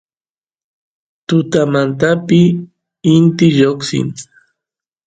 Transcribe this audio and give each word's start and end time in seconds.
tutamantapi 1.27 2.39
inti 3.13 3.47
lloqsin 3.57 4.07